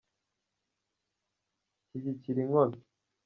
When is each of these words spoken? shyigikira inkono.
shyigikira 1.85 2.39
inkono. 2.43 2.77